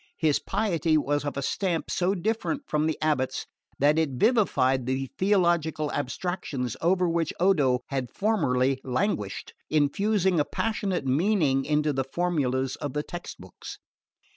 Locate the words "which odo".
7.07-7.81